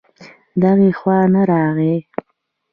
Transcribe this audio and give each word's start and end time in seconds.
دغې 0.61 0.89
خوا 0.99 1.17
نه 1.33 1.41
راغی 1.49 1.95